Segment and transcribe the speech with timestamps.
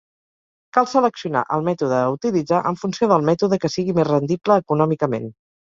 [0.77, 5.35] Cal seleccionar el mètode a utilitzar en funció del mètode que sigui més rendible econòmicament.